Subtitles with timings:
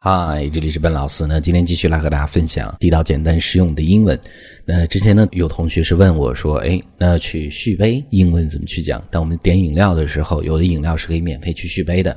[0.00, 1.40] 嗨，这里是笨老师呢。
[1.40, 4.16] 今天继续来和大家分享地道、简单、实用的英文。
[4.64, 12.16] 那之前呢，有同学是问我说：“哎，那去续杯英文怎么去讲？”当我们点饮料的时候，有的饮料是可以免费去续杯的。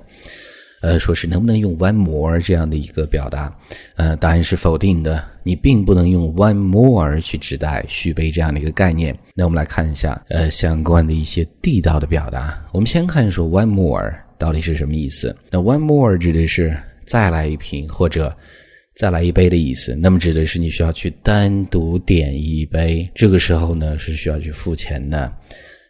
[0.83, 3.51] 呃，说是能不能用 one more 这样的一个表达？
[3.95, 5.27] 呃，答案是否定的。
[5.41, 9.17] 你并不能用 one more 去指代续杯这样的一个概念。
[9.33, 12.63] 那我们来看一下呃相关的一些地道的表达。
[12.73, 15.35] 我们先看说 one more 到底是什么意思？
[15.49, 16.77] 那 one more 指的是。
[17.05, 18.35] 再来一瓶或者
[18.95, 25.31] 再来一杯的意思，那么指的是你需要去单独点一杯，这个时候呢是需要去付钱的，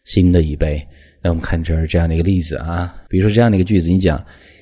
[0.06, 0.86] 新的一杯。
[1.22, 4.18] 那我们看这儿这样的一个例子啊，比如说这样的一个句子，你讲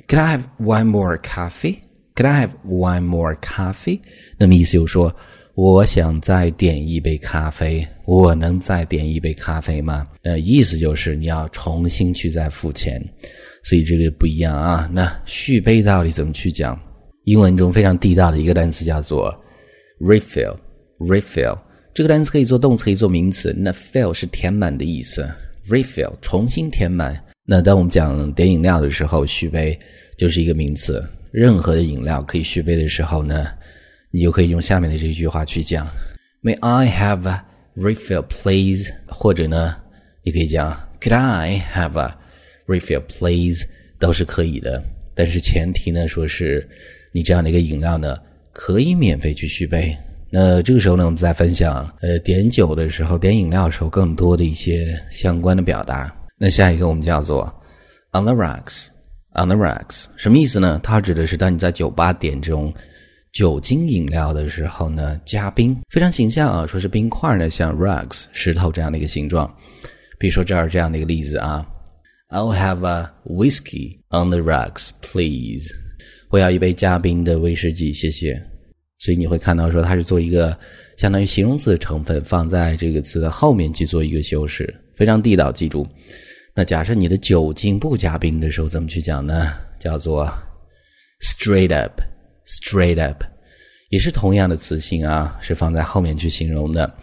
[0.08, 4.00] ，Could I have one more coffee？Could I have one more coffee？
[4.38, 5.16] 那么意思就是说，
[5.56, 10.08] 我想再点一杯咖啡，我能再点一杯咖啡吗？
[10.24, 13.02] 呃，意思就是你要重新去再付钱。
[13.70, 14.90] 所以这个不一样啊。
[14.92, 16.78] 那续杯到底怎么去讲？
[17.26, 19.32] 英文中非常地道的一个单词叫做
[20.00, 20.58] refill。
[20.98, 21.56] refill
[21.94, 23.54] 这个单词可以做动词，可以做名词。
[23.56, 25.30] 那 fill 是填满的意思
[25.70, 27.24] ，refill 重新填满。
[27.46, 29.78] 那当我们讲点饮料的时候，续杯
[30.18, 31.08] 就是一个名词。
[31.32, 33.48] 任何的饮料可以续杯的时候呢，
[34.10, 35.88] 你就可以用下面的这句话去讲
[36.42, 38.92] ：May I have a refill, please？
[39.06, 39.78] 或者呢，
[40.24, 42.18] 你可以讲：Could I have a
[42.70, 43.66] Refill, please，
[43.98, 44.84] 都是可以的，
[45.16, 46.70] 但是前提呢，说是
[47.12, 48.16] 你这样的一个饮料呢，
[48.54, 49.98] 可以免费去续杯。
[50.30, 56.16] 那这个时候呢，我们再分享，呃，点酒的时候，点饮料的时候，更多的一些相关的表达。
[56.38, 57.52] 那下一个我们叫做
[58.14, 60.80] on the rocks，on the rocks，什么意思呢？
[60.84, 62.72] 它指的是当你在酒吧点这种
[63.32, 69.52] 酒精饮料的时候呢，加冰，非常形象啊，说是冰块呢，像 rocks 石头这样的一个形状。
[70.20, 71.66] 比如说这儿这样的一个例子啊。
[72.32, 75.74] I'll have a whiskey on the rocks, please.
[76.30, 78.40] 我要一杯加冰的威士忌，谢谢。
[79.00, 80.56] 所以你会看到说它是做一个
[80.96, 85.52] 相当于形容词的成分放在这个词的后面去做一个修饰，非常地道。
[85.52, 85.88] 记住，
[86.54, 89.52] 那假设你的酒精不加冰的时候怎么去讲呢？
[89.80, 90.32] 叫做
[91.24, 92.00] straight up,
[92.46, 93.24] straight up，
[93.90, 96.94] 也是同样的词性啊，是放在后面去形容的。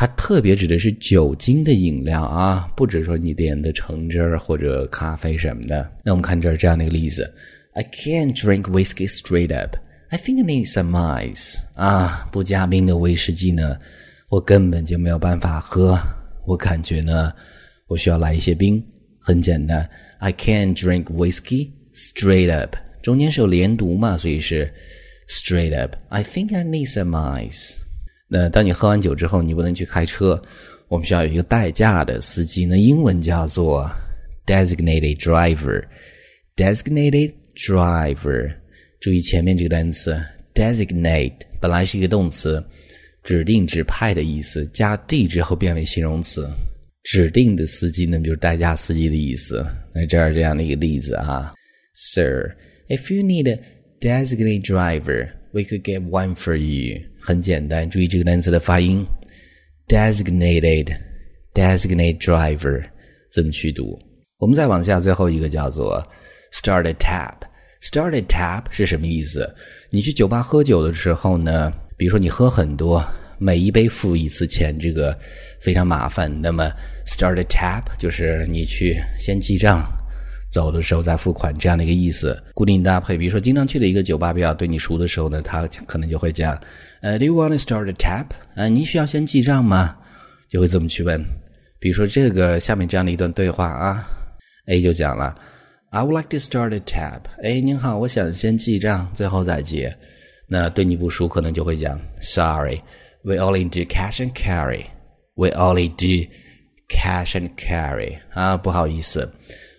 [0.00, 5.90] 它特别指的是酒精的饮料啊，不止说你点的橙汁儿或者咖啡什么的。
[6.04, 7.28] 那我们看这儿这样的一个例子
[7.72, 9.76] ：I can't drink whiskey straight up.
[10.10, 11.56] I think I need some ice.
[11.74, 13.76] 啊，不加冰的威士忌呢，
[14.28, 15.98] 我根本就没有办法喝。
[16.46, 17.32] 我感觉呢，
[17.88, 18.80] 我需要来一些冰。
[19.18, 22.76] 很简单，I can't drink whiskey straight up。
[23.02, 24.72] 中间是有连读嘛，所以是
[25.26, 25.96] straight up.
[26.08, 27.78] I think I need some ice.
[28.28, 30.40] 那当你喝完酒之后，你不能去开车，
[30.88, 32.66] 我们需要有一个代驾的司机。
[32.66, 33.90] 那英文叫做
[34.46, 38.54] designated driver，designated driver。
[39.00, 40.20] 注意前面这个单词
[40.54, 42.62] designate 本来是一个动词，
[43.22, 46.46] 指定、指派的意思，加 d 之后变为形容词，
[47.04, 49.64] 指定的司机那么就是代驾司机的意思。
[49.94, 51.52] 那这儿这样的一个例子啊
[51.94, 53.58] ，Sir，if you need a
[54.00, 57.00] designated driver We could get one for you。
[57.20, 59.06] 很简单，注意这个单词的发音
[59.88, 62.84] ，designated，designate driver
[63.30, 63.98] 怎么去读？
[64.38, 66.06] 我们再往下，最后一个叫做
[66.52, 69.54] start a tap，start a tap 是什么意思？
[69.90, 73.04] 你去酒吧喝酒的时候呢，比如说你喝很多，
[73.38, 75.18] 每一杯付一次钱，这个
[75.60, 76.30] 非常麻烦。
[76.40, 76.70] 那么
[77.06, 79.86] start a tap 就是你去先记账。
[80.50, 83.18] 走的时候再付款这样的一个意思，固定搭配。
[83.18, 86.58] 比如说，经常去的一个酒吧比较对你熟的时候呢，他可能就会讲
[87.02, 89.96] ：“呃，Do you want to start a tab？” 啊，你需要先记账吗？
[90.48, 91.22] 就会这么去问。
[91.78, 94.08] 比如说，这个下面这样的一段对话啊
[94.66, 95.38] ，A 就讲了
[95.90, 99.94] ：“I would like to start a tab。”哎，您好，我想先记账，最后再结。
[100.48, 104.84] 那对你不熟，可能就会讲：“Sorry，we only do cash and carry。
[105.34, 106.28] We only do
[106.88, 109.30] cash and carry。”啊，不好意思。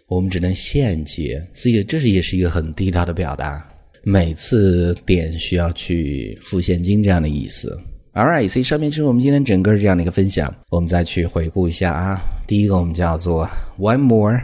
[0.10, 3.66] 我们只能现结，所以这是也是一个很地道的表达。
[4.04, 7.80] 每次点需要去付现金这样的意思。
[8.14, 10.54] All right，所以上面就是我们今天整个这样的一个分享。
[10.70, 12.20] 我们再去回顾一下啊。
[12.48, 13.48] 第一个我们叫做
[13.78, 14.42] one more，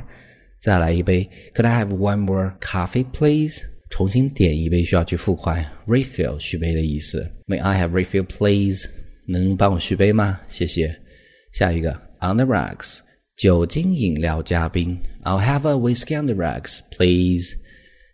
[0.62, 1.28] 再来一杯。
[1.56, 3.64] Could I have one more coffee, please？
[3.90, 5.66] 重新点一杯需要去付款。
[5.88, 7.28] Refill 续杯的意思。
[7.48, 8.86] May I have refill, please？
[9.28, 10.40] 能帮我续杯吗？
[10.48, 10.96] 谢谢。
[11.54, 11.90] 下一个
[12.22, 13.00] on the rocks。
[13.37, 15.01] 酒精饮料加冰。
[15.23, 17.55] I'll have a whiskey on the rocks, please。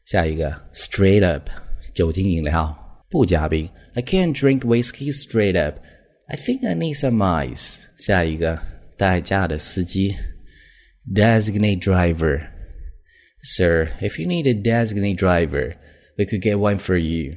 [0.04, 1.48] 下一个，straight up，
[1.94, 3.69] 酒精饮料不加冰。
[3.94, 5.81] I can't drink whiskey straight up.
[6.28, 7.78] I think I need some ice。
[7.98, 8.60] 下一个，
[8.96, 10.14] 代驾的司机，
[11.12, 15.75] designate driver。Sir, if you need a designate driver,
[16.19, 17.37] We could get one for you。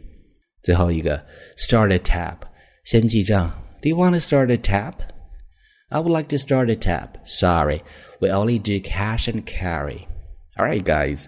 [0.64, 1.26] 最后一个，
[1.58, 2.40] start a tap，
[2.86, 3.50] 先记账。
[3.82, 4.96] Do you want to start a tap?
[5.95, 7.19] I would like to start a tap.
[7.25, 7.81] Sorry,
[8.21, 9.99] we only do cash and carry.
[10.57, 11.27] All right, guys.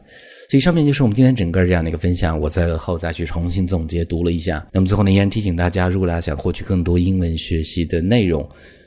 [0.51, 4.67] 所以上面就是我们今天整个这样的一个分享，我在后再去重新总结读了一下。
[4.73, 8.45] 那么最后呢，依然提醒大家，如果大家想获取更多英文学习的内容，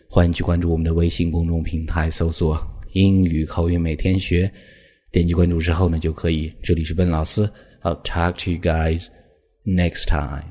[0.09, 2.61] 欢迎去关注我们的微信公众平台，搜索
[2.91, 4.51] “英语口语每天学”，
[5.13, 6.53] 点击关注之后呢，就可以。
[6.61, 7.49] 这里是笨老师
[7.83, 9.05] ，I'll talk to you guys
[9.65, 10.43] next time.